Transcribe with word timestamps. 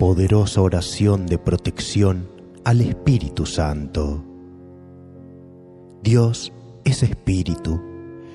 poderosa 0.00 0.62
oración 0.62 1.26
de 1.26 1.36
protección 1.36 2.26
al 2.64 2.80
Espíritu 2.80 3.44
Santo. 3.44 4.24
Dios 6.02 6.54
es 6.86 7.02
espíritu 7.02 7.78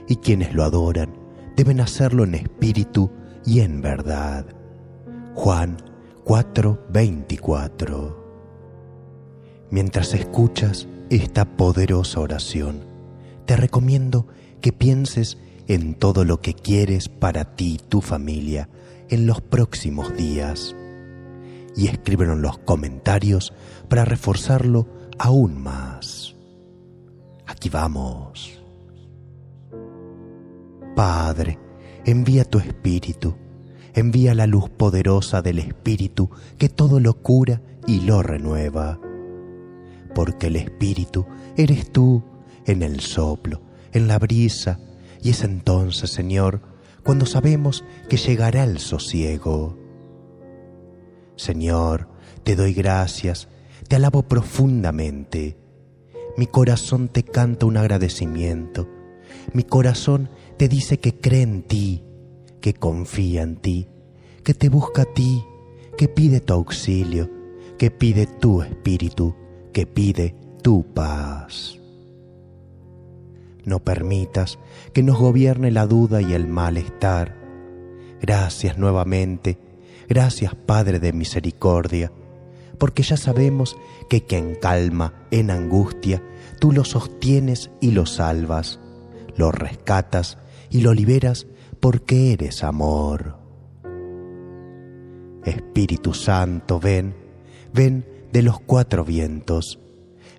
y 0.08 0.18
quienes 0.18 0.54
lo 0.54 0.64
adoran 0.64 1.18
deben 1.56 1.82
hacerlo 1.82 2.24
en 2.24 2.36
espíritu 2.36 3.10
y 3.48 3.62
en 3.62 3.82
verdad. 3.82 4.46
Juan 5.34 5.78
4:24 6.24 8.16
Mientras 9.72 10.14
escuchas 10.14 10.88
esta 11.10 11.46
poderosa 11.58 12.20
oración, 12.20 12.82
te 13.48 13.58
recomiendo 13.58 14.28
que 14.62 14.72
pienses 14.72 15.40
en 15.68 15.96
todo 15.96 16.26
lo 16.26 16.42
que 16.42 16.54
quieres 16.54 17.10
para 17.10 17.56
ti 17.56 17.80
y 17.82 17.88
tu 17.90 18.02
familia 18.02 18.70
en 19.10 19.26
los 19.26 19.42
próximos 19.42 20.16
días 20.16 20.76
y 21.76 21.88
escríbelo 21.88 22.34
en 22.34 22.42
los 22.42 22.58
comentarios 22.60 23.54
para 23.90 24.06
reforzarlo 24.06 24.88
aún 25.18 25.62
más. 25.62 26.36
Aquí 27.46 27.70
vamos. 27.70 28.60
Padre, 30.96 31.60
envía 32.06 32.46
tu 32.46 32.60
Espíritu, 32.60 33.36
envía 33.94 34.34
la 34.34 34.48
luz 34.48 34.70
poderosa 34.70 35.42
del 35.42 35.60
Espíritu 35.60 36.30
que 36.58 36.70
todo 36.70 37.00
lo 37.00 37.22
cura 37.22 37.62
y 37.86 38.02
lo 38.02 38.24
renueva. 38.24 39.00
Porque 40.14 40.48
el 40.48 40.56
Espíritu 40.56 41.26
eres 41.58 41.92
tú 41.92 42.24
en 42.66 42.82
el 42.82 43.02
soplo, 43.02 43.62
en 43.92 44.08
la 44.08 44.18
brisa, 44.18 44.80
y 45.22 45.32
es 45.32 45.44
entonces, 45.44 46.10
Señor, 46.10 46.62
cuando 47.04 47.26
sabemos 47.26 47.84
que 48.10 48.18
llegará 48.18 48.64
el 48.64 48.80
sosiego. 48.80 49.85
Señor, 51.36 52.08
te 52.44 52.56
doy 52.56 52.74
gracias, 52.74 53.48
te 53.88 53.96
alabo 53.96 54.24
profundamente. 54.24 55.58
Mi 56.38 56.48
corazón 56.48 57.08
te 57.08 57.24
canta 57.24 57.66
un 57.66 57.78
agradecimiento. 57.78 58.90
Mi 59.54 59.64
corazón 59.64 60.30
te 60.58 60.68
dice 60.68 61.00
que 61.00 61.20
cree 61.20 61.42
en 61.42 61.64
ti, 61.64 62.04
que 62.62 62.74
confía 62.74 63.42
en 63.42 63.58
ti, 63.58 63.88
que 64.44 64.54
te 64.54 64.70
busca 64.70 65.04
a 65.04 65.14
ti, 65.14 65.44
que 65.98 66.08
pide 66.08 66.40
tu 66.40 66.54
auxilio, 66.54 67.30
que 67.78 67.92
pide 67.92 68.28
tu 68.28 68.62
espíritu, 68.62 69.36
que 69.74 69.86
pide 69.86 70.36
tu 70.62 70.86
paz. 70.94 71.80
No 73.66 73.80
permitas 73.80 74.60
que 74.94 75.04
nos 75.04 75.18
gobierne 75.18 75.72
la 75.72 75.88
duda 75.88 76.22
y 76.22 76.34
el 76.34 76.48
malestar. 76.48 77.36
Gracias 78.22 78.78
nuevamente 78.78 79.58
Gracias 80.08 80.56
Padre 80.56 81.00
de 81.00 81.14
misericordia, 81.14 82.12
porque 82.78 83.04
ya 83.04 83.18
sabemos 83.18 83.76
que 84.10 84.26
quien 84.26 84.56
calma 84.56 85.14
en 85.32 85.52
angustia, 85.52 86.24
tú 86.60 86.72
lo 86.72 86.84
sostienes 86.84 87.72
y 87.82 87.92
lo 87.92 88.06
salvas, 88.06 88.80
lo 89.36 89.52
rescatas 89.52 90.38
y 90.70 90.82
lo 90.82 90.94
liberas 90.94 91.48
porque 91.80 92.34
eres 92.34 92.64
amor. 92.64 93.38
Espíritu 95.44 96.14
Santo, 96.14 96.80
ven, 96.80 97.16
ven 97.74 98.06
de 98.32 98.42
los 98.42 98.60
cuatro 98.60 99.06
vientos, 99.06 99.80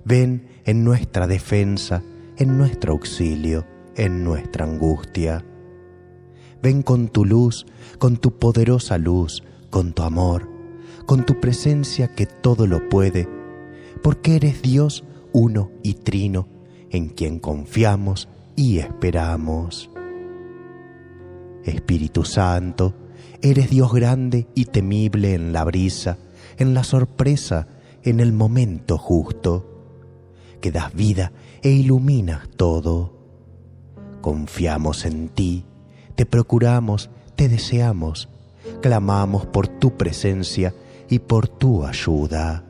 ven 0.05 0.49
en 0.65 0.85
nuestra 0.85 1.27
defensa, 1.27 2.03
en 2.37 2.59
nuestro 2.59 2.93
auxilio, 2.93 3.65
en 3.95 4.25
nuestra 4.25 4.65
angustia. 4.65 5.45
Ven 6.63 6.83
con 6.83 7.09
tu 7.09 7.25
luz, 7.25 7.67
con 7.99 8.17
tu 8.17 8.39
poderosa 8.39 8.99
luz, 8.99 9.43
con 9.71 9.93
tu 9.93 10.03
amor, 10.03 10.49
con 11.07 11.25
tu 11.25 11.41
presencia 11.41 12.09
que 12.15 12.27
todo 12.27 12.67
lo 12.67 12.89
puede, 12.89 13.29
porque 14.03 14.37
eres 14.37 14.63
Dios 14.63 15.05
uno 15.33 15.71
y 15.83 15.95
trino, 15.95 16.49
en 16.91 17.09
quien 17.09 17.39
confiamos 17.39 18.29
y 18.55 18.79
esperamos. 18.79 19.91
Espíritu 21.65 22.25
Santo, 22.25 22.95
eres 23.43 23.71
Dios 23.71 23.93
grande 23.93 24.47
y 24.55 24.67
temible 24.67 25.35
en 25.35 25.53
la 25.53 25.65
brisa, 25.65 26.19
en 26.59 26.75
la 26.75 26.85
sorpresa, 26.85 27.69
en 28.03 28.21
el 28.21 28.33
momento 28.33 28.99
justo, 28.99 29.67
que 30.61 30.71
das 30.71 30.95
vida 30.95 31.33
e 31.63 31.71
iluminas 31.71 32.49
todo. 32.57 33.13
Confiamos 34.21 35.05
en 35.05 35.29
ti, 35.29 35.65
te 36.15 36.25
procuramos, 36.25 37.11
te 37.35 37.49
deseamos, 37.49 38.29
clamamos 38.81 39.47
por 39.47 39.69
tu 39.69 39.97
presencia 39.97 40.75
y 41.09 41.19
por 41.21 41.49
tu 41.49 41.85
ayuda. 41.85 42.65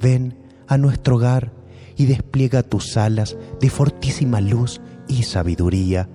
Ven 0.00 0.36
a 0.66 0.78
nuestro 0.78 1.16
hogar 1.16 1.52
y 1.96 2.06
despliega 2.06 2.62
tus 2.62 2.96
alas 2.96 3.36
de 3.60 3.70
fortísima 3.70 4.40
luz 4.40 4.80
y 5.08 5.22
sabiduría, 5.22 6.08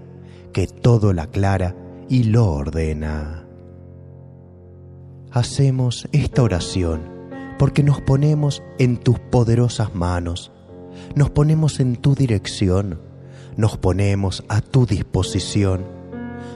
que 0.53 0.67
todo 0.67 1.13
la 1.13 1.23
aclara 1.23 1.75
y 2.09 2.23
lo 2.23 2.51
ordena. 2.51 3.45
Hacemos 5.31 6.07
esta 6.11 6.41
oración 6.41 7.01
porque 7.59 7.83
nos 7.83 8.01
ponemos 8.01 8.63
en 8.79 8.97
tus 8.97 9.19
poderosas 9.19 9.93
manos, 9.93 10.51
nos 11.15 11.29
ponemos 11.29 11.79
en 11.79 11.97
tu 11.97 12.15
dirección, 12.15 12.99
nos 13.57 13.77
ponemos 13.77 14.43
a 14.47 14.61
tu 14.61 14.85
disposición 14.85 15.98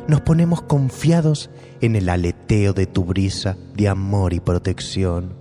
nos 0.07 0.21
ponemos 0.21 0.61
confiados 0.61 1.49
en 1.81 1.95
el 1.95 2.09
aleteo 2.09 2.73
de 2.73 2.85
tu 2.85 3.05
brisa 3.05 3.57
de 3.75 3.87
amor 3.87 4.33
y 4.33 4.39
protección. 4.39 5.35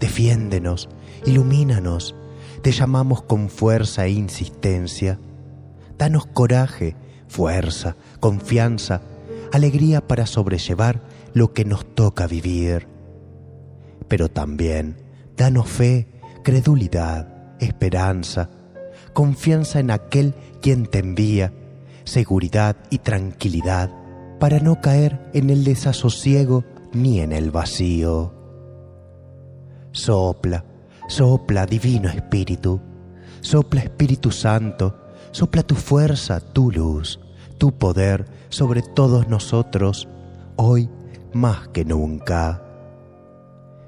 Defiéndenos, 0.00 0.88
ilumínanos, 1.24 2.14
te 2.62 2.72
llamamos 2.72 3.22
con 3.22 3.48
fuerza 3.48 4.06
e 4.06 4.10
insistencia. 4.10 5.18
Danos 5.96 6.26
coraje, 6.26 6.96
fuerza, 7.28 7.96
confianza, 8.20 9.02
alegría 9.52 10.06
para 10.06 10.26
sobrellevar 10.26 11.02
lo 11.32 11.52
que 11.52 11.64
nos 11.64 11.84
toca 11.94 12.26
vivir. 12.26 12.88
Pero 14.08 14.28
también 14.28 14.96
danos 15.36 15.68
fe, 15.68 16.08
credulidad, 16.42 17.54
esperanza, 17.60 18.50
confianza 19.12 19.80
en 19.80 19.90
aquel 19.90 20.34
quien 20.60 20.86
te 20.86 20.98
envía 20.98 21.52
seguridad 22.08 22.76
y 22.90 22.98
tranquilidad 22.98 23.90
para 24.40 24.58
no 24.60 24.80
caer 24.80 25.30
en 25.34 25.50
el 25.50 25.62
desasosiego 25.64 26.64
ni 26.92 27.20
en 27.20 27.32
el 27.32 27.50
vacío. 27.50 28.34
Sopla, 29.92 30.64
sopla, 31.08 31.66
Divino 31.66 32.08
Espíritu, 32.08 32.80
sopla 33.40 33.82
Espíritu 33.82 34.30
Santo, 34.30 34.96
sopla 35.32 35.62
tu 35.62 35.74
fuerza, 35.74 36.40
tu 36.40 36.70
luz, 36.70 37.20
tu 37.58 37.72
poder 37.72 38.26
sobre 38.48 38.82
todos 38.82 39.28
nosotros, 39.28 40.08
hoy 40.56 40.88
más 41.32 41.68
que 41.68 41.84
nunca. 41.84 42.62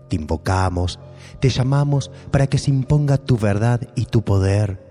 Te 0.08 0.16
invocamos, 0.16 0.98
te 1.40 1.48
llamamos 1.48 2.10
para 2.30 2.48
que 2.48 2.58
se 2.58 2.70
imponga 2.70 3.16
tu 3.16 3.38
verdad 3.38 3.80
y 3.94 4.06
tu 4.06 4.22
poder. 4.22 4.90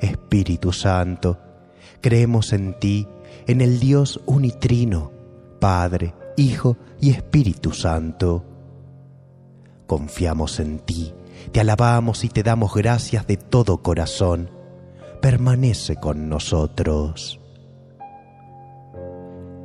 Espíritu 0.00 0.72
Santo, 0.72 1.38
Creemos 2.00 2.52
en 2.52 2.78
ti, 2.78 3.08
en 3.46 3.60
el 3.60 3.80
Dios 3.80 4.20
unitrino, 4.26 5.12
Padre, 5.60 6.14
Hijo 6.36 6.76
y 7.00 7.10
Espíritu 7.10 7.72
Santo. 7.72 8.44
Confiamos 9.86 10.60
en 10.60 10.78
ti, 10.78 11.12
te 11.52 11.60
alabamos 11.60 12.24
y 12.24 12.28
te 12.28 12.42
damos 12.42 12.74
gracias 12.74 13.26
de 13.26 13.36
todo 13.36 13.82
corazón. 13.82 14.50
Permanece 15.20 15.96
con 15.96 16.28
nosotros. 16.28 17.40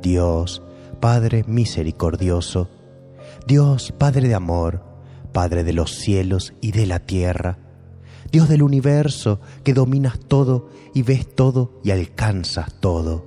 Dios, 0.02 0.62
Padre 1.00 1.44
misericordioso, 1.46 2.68
Dios 3.46 3.92
Padre 3.96 4.28
de 4.28 4.34
amor, 4.34 4.82
Padre 5.32 5.64
de 5.64 5.72
los 5.72 5.92
cielos 5.92 6.54
y 6.60 6.72
de 6.72 6.86
la 6.86 6.98
tierra, 6.98 7.58
Dios 8.30 8.48
del 8.48 8.62
universo, 8.62 9.40
que 9.62 9.74
dominas 9.74 10.18
todo 10.18 10.68
y 10.92 11.02
ves 11.02 11.34
todo 11.34 11.80
y 11.82 11.90
alcanzas 11.90 12.74
todo. 12.80 13.24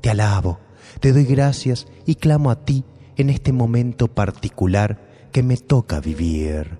Te 0.00 0.10
alabo, 0.10 0.60
te 1.00 1.12
doy 1.12 1.24
gracias 1.24 1.86
y 2.06 2.16
clamo 2.16 2.50
a 2.50 2.64
ti 2.64 2.84
en 3.16 3.30
este 3.30 3.52
momento 3.52 4.08
particular 4.08 5.28
que 5.32 5.42
me 5.42 5.56
toca 5.56 6.00
vivir. 6.00 6.78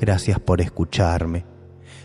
Gracias 0.00 0.38
por 0.40 0.60
escucharme. 0.60 1.44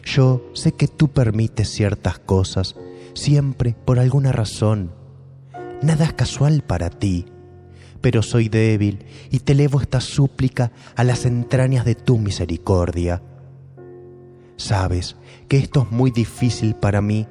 Yo 0.03 0.43
sé 0.53 0.73
que 0.73 0.87
tú 0.87 1.07
permites 1.07 1.69
ciertas 1.69 2.19
cosas, 2.19 2.75
siempre 3.13 3.75
por 3.85 3.99
alguna 3.99 4.31
razón. 4.31 4.91
Nada 5.81 6.05
es 6.05 6.13
casual 6.13 6.61
para 6.61 6.89
ti, 6.89 7.25
pero 8.01 8.21
soy 8.21 8.49
débil 8.49 9.05
y 9.31 9.39
te 9.39 9.53
elevo 9.53 9.81
esta 9.81 10.01
súplica 10.01 10.71
a 10.95 11.03
las 11.03 11.25
entrañas 11.25 11.85
de 11.85 11.95
tu 11.95 12.17
misericordia 12.17 13.21
Sabes 14.57 15.15
que 15.47 15.57
esto 15.57 15.83
es 15.83 15.91
muy 15.91 16.11
difícil 16.11 16.75
para 16.75 17.01
mí, 17.01 17.27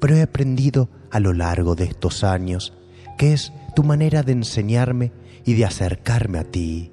pero 0.00 0.16
he 0.16 0.22
aprendido 0.22 0.88
a 1.10 1.20
lo 1.20 1.32
largo 1.32 1.74
de 1.74 1.84
estos 1.84 2.24
años 2.24 2.72
que 3.16 3.32
es 3.32 3.52
tu 3.74 3.84
manera 3.84 4.22
de 4.22 4.32
enseñarme 4.32 5.12
y 5.44 5.54
de 5.54 5.64
acercarme 5.64 6.38
a 6.38 6.44
ti. 6.44 6.92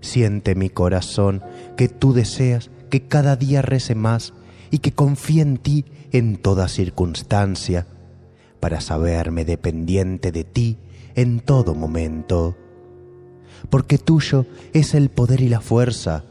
Siente 0.00 0.54
mi 0.54 0.70
corazón 0.70 1.42
que 1.76 1.88
tú 1.88 2.12
deseas 2.12 2.70
que 2.88 3.02
cada 3.06 3.36
día 3.36 3.62
rece 3.62 3.94
más 3.94 4.32
y 4.70 4.78
que 4.78 4.92
confíe 4.92 5.42
en 5.42 5.58
ti 5.58 5.84
en 6.12 6.36
toda 6.36 6.68
circunstancia, 6.68 7.86
para 8.60 8.80
saberme 8.80 9.44
dependiente 9.44 10.32
de 10.32 10.44
ti 10.44 10.78
en 11.14 11.40
todo 11.40 11.74
momento. 11.74 12.56
Porque 13.68 13.98
tuyo 13.98 14.46
es 14.72 14.94
el 14.94 15.10
poder 15.10 15.40
y 15.40 15.48
la 15.48 15.60
fuerza, 15.60 16.24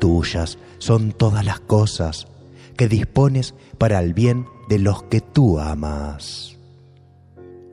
tuyas 0.00 0.58
son 0.78 1.12
todas 1.12 1.44
las 1.44 1.60
cosas 1.60 2.26
que 2.76 2.88
dispones 2.88 3.54
para 3.78 4.00
el 4.00 4.14
bien 4.14 4.46
de 4.68 4.78
los 4.78 5.04
que 5.04 5.20
tú 5.20 5.60
amas. 5.60 6.56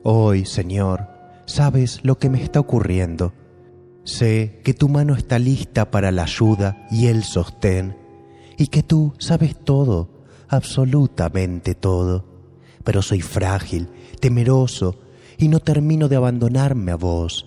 Hoy, 0.04 0.44
Señor, 0.44 1.08
sabes 1.46 2.00
lo 2.04 2.18
que 2.18 2.30
me 2.30 2.42
está 2.42 2.60
ocurriendo. 2.60 3.32
Sé 4.04 4.60
que 4.64 4.74
tu 4.74 4.88
mano 4.88 5.16
está 5.16 5.38
lista 5.38 5.90
para 5.90 6.12
la 6.12 6.22
ayuda 6.22 6.86
y 6.90 7.06
el 7.06 7.24
sostén, 7.24 7.96
y 8.56 8.68
que 8.68 8.82
tú 8.82 9.14
sabes 9.18 9.56
todo, 9.56 10.10
absolutamente 10.48 11.74
todo. 11.74 12.24
Pero 12.84 13.02
soy 13.02 13.20
frágil, 13.20 13.88
temeroso, 14.20 14.98
y 15.36 15.48
no 15.48 15.60
termino 15.60 16.08
de 16.08 16.16
abandonarme 16.16 16.92
a 16.92 16.96
vos. 16.96 17.46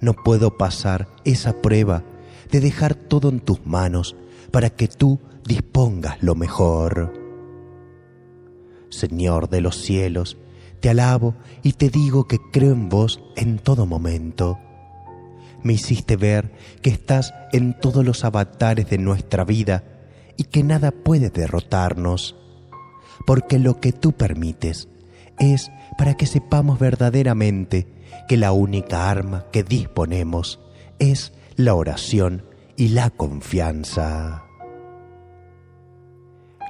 No 0.00 0.14
puedo 0.14 0.56
pasar 0.56 1.08
esa 1.24 1.60
prueba 1.60 2.04
de 2.50 2.60
dejar 2.60 2.94
todo 2.94 3.28
en 3.28 3.40
tus 3.40 3.66
manos 3.66 4.16
para 4.50 4.70
que 4.70 4.88
tú 4.88 5.20
dispongas 5.44 6.22
lo 6.22 6.34
mejor. 6.34 7.12
Señor 8.88 9.48
de 9.48 9.60
los 9.60 9.76
cielos, 9.76 10.36
te 10.80 10.90
alabo 10.90 11.34
y 11.62 11.72
te 11.72 11.90
digo 11.90 12.26
que 12.26 12.38
creo 12.52 12.72
en 12.72 12.88
vos 12.88 13.20
en 13.36 13.58
todo 13.58 13.86
momento. 13.86 14.58
Me 15.62 15.72
hiciste 15.72 16.16
ver 16.16 16.52
que 16.82 16.90
estás 16.90 17.34
en 17.52 17.78
todos 17.78 18.04
los 18.04 18.24
avatares 18.24 18.88
de 18.88 18.98
nuestra 18.98 19.44
vida 19.44 19.84
y 20.36 20.44
que 20.44 20.62
nada 20.62 20.90
puede 20.92 21.30
derrotarnos, 21.30 22.36
porque 23.26 23.58
lo 23.58 23.80
que 23.80 23.92
tú 23.92 24.12
permites 24.12 24.88
es 25.38 25.70
para 25.98 26.14
que 26.14 26.26
sepamos 26.26 26.78
verdaderamente 26.78 27.86
que 28.28 28.36
la 28.36 28.52
única 28.52 29.10
arma 29.10 29.46
que 29.52 29.62
disponemos 29.62 30.60
es 30.98 31.32
la 31.56 31.74
oración 31.74 32.44
y 32.76 32.88
la 32.88 33.08
confianza. 33.08 34.44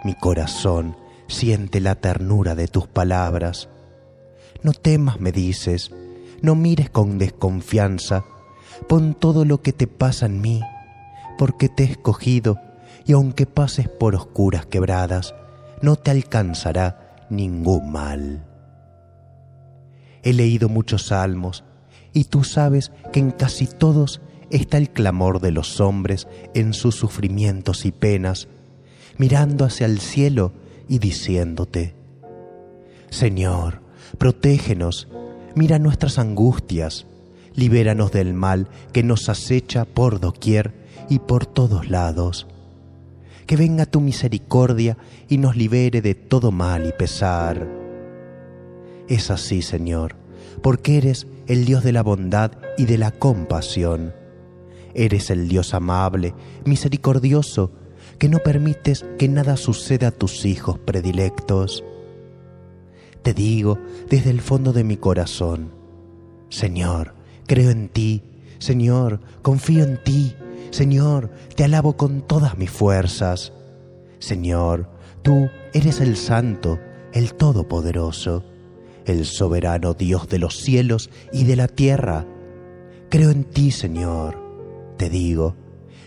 Mi 0.05 0.15
corazón 0.15 0.97
siente 1.27 1.81
la 1.81 1.97
ternura 1.97 2.55
de 2.55 2.69
tus 2.69 2.87
palabras. 2.87 3.69
No 4.63 4.73
temas, 4.73 5.21
me 5.21 5.33
dices, 5.33 5.91
no 6.41 6.55
mires 6.55 6.89
con 6.89 7.19
desconfianza, 7.19 8.25
pon 8.89 9.15
todo 9.15 9.45
lo 9.45 9.61
que 9.61 9.73
te 9.73 9.89
pasa 9.89 10.27
en 10.27 10.41
mí, 10.41 10.63
porque 11.37 11.69
te 11.69 11.83
he 11.83 11.87
escogido 11.87 12.61
y 13.05 13.13
aunque 13.13 13.47
pases 13.47 13.89
por 13.89 14.15
oscuras 14.15 14.67
quebradas, 14.67 15.35
no 15.83 15.97
te 15.97 16.13
alcanzará 16.13 17.17
ningún 17.29 17.91
mal. 17.91 18.47
He 20.23 20.33
leído 20.33 20.69
muchos 20.69 21.09
salmos 21.09 21.65
y 22.13 22.25
tú 22.25 22.45
sabes 22.45 22.93
que 23.13 23.19
en 23.19 23.33
casi 23.33 23.67
todos 23.67 24.21
está 24.51 24.79
el 24.79 24.91
clamor 24.91 25.41
de 25.41 25.51
los 25.51 25.81
hombres 25.81 26.29
en 26.55 26.73
sus 26.73 26.95
sufrimientos 26.95 27.85
y 27.85 27.93
penas, 27.93 28.49
mirando 29.19 29.65
hacia 29.65 29.87
el 29.87 30.01
cielo 30.01 30.53
y 30.89 30.99
diciéndote, 30.99 31.95
Señor, 33.11 33.81
protégenos, 34.19 35.09
mira 35.55 35.79
nuestras 35.79 36.19
angustias, 36.19 37.07
libéranos 37.55 38.13
del 38.13 38.35
mal 38.35 38.69
que 38.93 39.03
nos 39.03 39.29
acecha 39.29 39.85
por 39.85 40.21
doquier 40.21 40.75
y 41.09 41.21
por 41.21 41.47
todos 41.47 41.89
lados. 41.89 42.47
Que 43.47 43.57
venga 43.57 43.87
tu 43.87 44.01
misericordia 44.01 44.99
y 45.29 45.39
nos 45.39 45.57
libere 45.57 46.03
de 46.03 46.15
todo 46.15 46.51
mal 46.51 46.87
y 46.87 46.93
pesar 46.93 47.87
es 49.09 49.31
así, 49.31 49.63
Señor, 49.63 50.17
porque 50.63 50.99
eres 50.99 51.27
el 51.47 51.65
Dios 51.65 51.85
de 51.85 51.93
la 51.93 52.03
bondad 52.03 52.53
y 52.77 52.87
de 52.87 52.99
la 52.99 53.11
compasión. 53.11 54.13
Eres 54.97 55.31
el 55.31 55.49
Dios 55.49 55.75
amable, 55.75 56.35
misericordioso, 56.65 57.71
que 58.19 58.29
no 58.29 58.39
permites 58.39 59.05
que 59.19 59.29
nada 59.29 59.57
suceda 59.57 60.09
a 60.09 60.11
tus 60.11 60.45
hijos 60.45 60.79
predilectos. 60.79 61.85
Te 63.23 63.35
digo 63.35 63.79
desde 64.09 64.31
el 64.31 64.41
fondo 64.41 64.73
de 64.73 64.85
mi 64.85 64.97
corazón, 64.97 65.71
Señor, 66.49 67.15
creo 67.47 67.71
en 67.71 67.89
ti, 67.89 68.23
Señor, 68.59 69.21
confío 69.43 69.85
en 69.85 70.03
ti, 70.03 70.35
Señor, 70.71 71.31
te 71.55 71.65
alabo 71.65 71.97
con 71.97 72.23
todas 72.23 72.57
mis 72.57 72.71
fuerzas. 72.71 73.53
Señor, 74.19 74.89
tú 75.23 75.49
eres 75.75 76.01
el 76.01 76.17
Santo, 76.17 76.81
el 77.13 77.35
Todopoderoso 77.35 78.43
el 79.07 79.25
soberano 79.25 79.95
Dios 79.95 80.29
de 80.29 80.39
los 80.39 80.57
cielos 80.57 81.11
y 81.33 81.45
de 81.45 81.57
la 81.57 81.69
tierra. 81.69 82.27
Creo 83.09 83.31
en 83.31 83.45
ti, 83.45 83.71
Señor, 83.71 84.37
te 84.97 85.11
digo, 85.11 85.57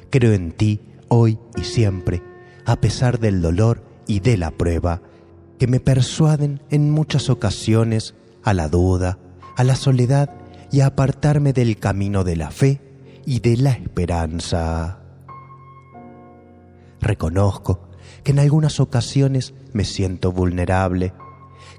creo 0.10 0.34
en 0.34 0.52
ti 0.52 0.82
hoy 1.08 1.40
y 1.56 1.64
siempre, 1.64 2.22
a 2.66 2.76
pesar 2.78 3.20
del 3.20 3.42
dolor 3.42 3.84
y 4.08 4.20
de 4.20 4.38
la 4.38 4.52
prueba, 4.52 5.02
que 5.58 5.68
me 5.68 5.80
persuaden 5.80 6.62
en 6.70 6.92
muchas 6.92 7.30
ocasiones 7.30 8.16
a 8.44 8.54
la 8.54 8.70
duda, 8.70 9.20
a 9.56 9.64
la 9.64 9.76
soledad 9.76 10.32
y 10.72 10.82
a 10.82 10.88
apartarme 10.88 11.54
del 11.54 11.78
camino 11.78 12.24
de 12.24 12.36
la 12.36 12.52
fe 12.52 12.82
y 13.26 13.40
de 13.42 13.58
la 13.58 13.72
esperanza. 13.72 15.00
Reconozco 17.02 17.90
que 18.24 18.32
en 18.32 18.40
algunas 18.40 18.80
ocasiones 18.80 19.54
me 19.74 19.86
siento 19.86 20.32
vulnerable, 20.32 21.14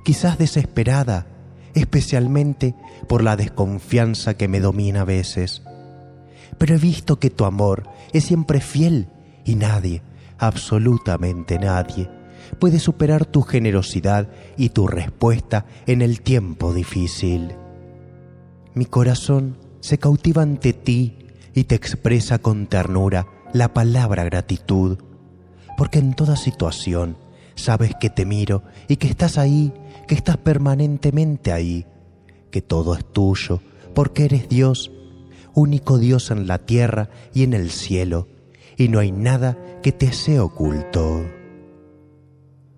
quizás 0.05 0.39
desesperada, 0.39 1.27
especialmente 1.75 2.75
por 3.09 3.23
la 3.23 3.37
desconfianza 3.37 4.35
que 4.35 4.49
me 4.49 4.61
domina 4.61 5.03
a 5.03 5.05
veces. 5.05 5.63
Pero 6.61 6.75
he 6.75 6.79
visto 6.79 7.19
que 7.19 7.31
tu 7.31 7.47
amor 7.47 7.89
es 8.13 8.25
siempre 8.25 8.61
fiel 8.61 9.09
y 9.47 9.55
nadie, 9.55 10.03
absolutamente 10.37 11.59
nadie, 11.59 12.11
puede 12.59 12.79
superar 12.79 13.25
tu 13.25 13.41
generosidad 13.41 14.29
y 14.59 14.69
tu 14.69 14.87
respuesta 14.87 15.65
en 15.87 16.03
el 16.03 16.21
tiempo 16.21 16.75
difícil. 16.75 17.55
Mi 18.75 18.85
corazón 18.85 19.57
se 19.81 19.97
cautiva 19.97 20.43
ante 20.43 20.75
ti 20.75 21.17
y 21.55 21.65
te 21.65 21.77
expresa 21.77 22.41
con 22.41 22.67
ternura 22.67 23.27
la 23.55 23.73
palabra 23.73 24.25
gratitud, 24.25 24.99
porque 25.79 25.99
en 25.99 26.13
toda 26.13 26.37
situación 26.37 27.17
sabes 27.55 27.95
que 27.99 28.11
te 28.11 28.27
miro 28.27 28.65
y 28.87 28.97
que 28.97 29.09
estás 29.09 29.39
ahí 29.39 29.73
que 30.11 30.17
estás 30.17 30.39
permanentemente 30.39 31.53
ahí, 31.53 31.87
que 32.51 32.63
todo 32.63 32.97
es 32.97 33.05
tuyo, 33.13 33.61
porque 33.95 34.25
eres 34.25 34.49
Dios, 34.49 34.91
único 35.61 35.99
Dios 35.99 36.31
en 36.31 36.47
la 36.47 36.59
tierra 36.59 37.11
y 37.35 37.43
en 37.43 37.55
el 37.55 37.71
cielo, 37.71 38.29
y 38.77 38.89
no 38.89 38.99
hay 38.99 39.13
nada 39.13 39.59
que 39.83 39.93
te 39.93 40.13
sea 40.13 40.43
oculto. 40.43 41.25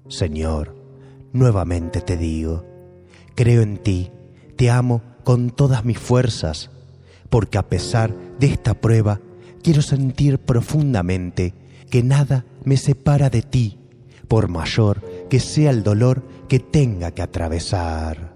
Señor, 0.08 0.74
nuevamente 1.32 2.00
te 2.00 2.16
digo, 2.16 2.64
creo 3.34 3.62
en 3.62 3.78
ti, 3.78 4.10
te 4.56 4.70
amo 4.70 5.02
con 5.24 5.50
todas 5.50 5.84
mis 5.84 5.98
fuerzas, 5.98 6.70
porque 7.30 7.58
a 7.58 7.68
pesar 7.68 8.14
de 8.38 8.48
esta 8.48 8.74
prueba, 8.74 9.20
quiero 9.62 9.80
sentir 9.80 10.38
profundamente 10.38 11.54
que 11.88 12.02
nada 12.02 12.44
me 12.64 12.76
separa 12.76 13.30
de 13.30 13.42
ti, 13.42 13.78
por 14.28 14.48
mayor 14.48 15.02
que 15.30 15.40
sea 15.40 15.70
el 15.70 15.82
dolor 15.82 16.22
que 16.48 16.58
tenga 16.58 17.12
que 17.12 17.22
atravesar. 17.22 18.34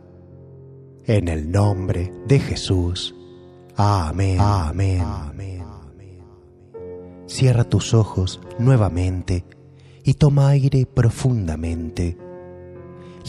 En 1.04 1.28
el 1.28 1.50
nombre 1.50 2.12
de 2.26 2.38
Jesús. 2.38 3.14
Amén. 3.76 4.38
Amén. 4.40 5.00
Amén. 5.02 5.64
Cierra 7.26 7.64
tus 7.64 7.92
ojos 7.92 8.40
nuevamente 8.58 9.44
y 10.04 10.14
toma 10.14 10.48
aire 10.48 10.86
profundamente. 10.86 12.16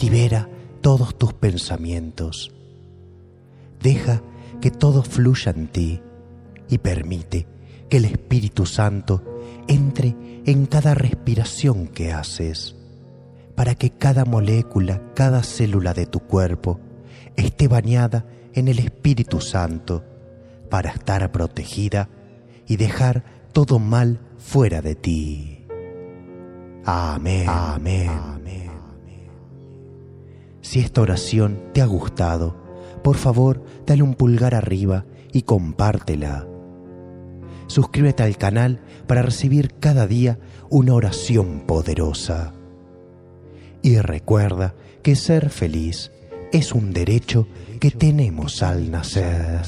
Libera 0.02 0.50
todos 0.82 1.18
tus 1.18 1.34
pensamientos. 1.34 2.54
Deja 3.82 4.22
que 4.62 4.72
todo 4.72 5.04
fluya 5.04 5.52
en 5.52 5.68
ti 5.68 6.02
y 6.70 6.78
permite 6.78 7.48
que 7.90 7.98
el 7.98 8.06
Espíritu 8.06 8.66
Santo 8.66 9.24
entre 9.68 10.16
en 10.46 10.66
cada 10.66 10.94
respiración 10.94 11.88
que 11.88 12.14
haces 12.14 12.76
para 13.56 13.74
que 13.76 13.90
cada 13.90 14.24
molécula, 14.24 15.02
cada 15.16 15.42
célula 15.42 15.94
de 15.94 16.06
tu 16.06 16.20
cuerpo 16.20 16.80
esté 17.36 17.68
bañada 17.68 18.26
en 18.54 18.68
el 18.68 18.78
Espíritu 18.80 19.42
Santo, 19.42 20.04
para 20.70 20.92
estar 20.92 21.32
protegida 21.32 22.10
y 22.68 22.78
dejar 22.78 23.24
todo 23.54 23.80
mal 23.80 24.20
fuera 24.38 24.82
de 24.82 24.96
ti. 24.96 25.68
Amén. 26.86 27.48
Amén. 27.50 28.38
Si 30.62 30.80
esta 30.80 31.02
oración 31.02 31.62
te 31.74 31.82
ha 31.82 31.86
gustado, 31.86 32.58
por 33.02 33.16
favor 33.16 33.64
dale 33.86 34.04
un 34.04 34.16
pulgar 34.16 34.54
arriba 34.54 35.06
y 35.32 35.44
compártela. 35.44 36.46
Suscríbete 37.68 38.24
al 38.24 38.38
canal 38.38 38.82
para 39.08 39.22
recibir 39.22 39.76
cada 39.80 40.08
día 40.08 40.40
una 40.70 40.94
oración 40.94 41.62
poderosa. 41.66 42.54
Y 43.82 43.98
recuerda 44.00 44.76
que 45.04 45.16
ser 45.16 45.50
feliz 45.52 46.12
es 46.52 46.74
un 46.74 46.92
derecho 46.92 47.48
que 47.80 47.92
tenemos 47.92 48.62
al 48.62 48.92
nacer. 48.92 49.62